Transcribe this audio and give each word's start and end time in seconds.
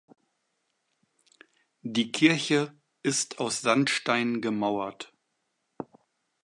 Die 1.83 2.11
Kirche 2.11 2.73
ist 3.03 3.37
aus 3.37 3.61
Sandstein 3.61 4.41
gemauert. 4.41 5.13